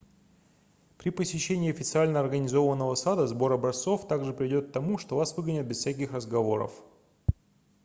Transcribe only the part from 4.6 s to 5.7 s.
к тому что вас выгонят